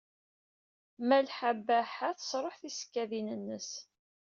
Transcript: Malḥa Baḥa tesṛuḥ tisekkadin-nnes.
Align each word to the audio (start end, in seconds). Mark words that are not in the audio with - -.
Malḥa 1.07 1.51
Baḥa 1.65 2.09
tesṛuḥ 2.17 2.55
tisekkadin-nnes. 2.61 3.69